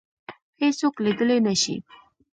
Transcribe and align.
هیڅوک 0.61 0.93
لیدلای 1.03 1.39
نه 1.47 1.53
شي 1.61 1.75